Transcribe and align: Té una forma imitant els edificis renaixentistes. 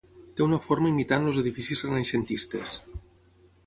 Té 0.37 0.43
una 0.45 0.57
forma 0.67 0.89
imitant 0.93 1.29
els 1.33 1.39
edificis 1.43 1.87
renaixentistes. 1.89 2.79